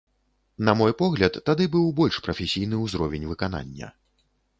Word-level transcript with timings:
На 0.69 0.73
мой 0.79 0.93
погляд, 1.01 1.35
тады 1.49 1.67
быў 1.75 1.85
больш 1.99 2.17
прафесійны 2.29 2.79
ўзровень 2.87 3.29
выканання. 3.33 3.91